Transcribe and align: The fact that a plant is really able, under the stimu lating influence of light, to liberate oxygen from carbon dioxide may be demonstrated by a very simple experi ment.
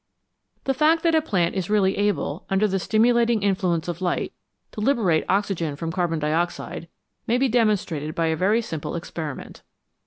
The 0.63 0.73
fact 0.73 1.03
that 1.03 1.13
a 1.13 1.21
plant 1.21 1.53
is 1.53 1.69
really 1.69 1.95
able, 1.95 2.47
under 2.49 2.67
the 2.67 2.77
stimu 2.79 3.13
lating 3.13 3.43
influence 3.43 3.87
of 3.87 4.01
light, 4.01 4.33
to 4.71 4.81
liberate 4.81 5.25
oxygen 5.29 5.75
from 5.75 5.91
carbon 5.91 6.17
dioxide 6.17 6.87
may 7.27 7.37
be 7.37 7.47
demonstrated 7.47 8.15
by 8.15 8.25
a 8.25 8.35
very 8.35 8.63
simple 8.63 8.93
experi 8.93 9.35
ment. 9.37 9.61